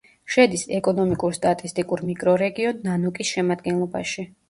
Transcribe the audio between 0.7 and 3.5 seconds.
ეკონომიკურ-სტატისტიკურ მიკრორეგიონ ნანუკის